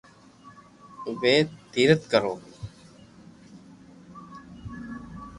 [1.05, 1.35] اووي
[1.71, 2.33] تيرٿ ڪرو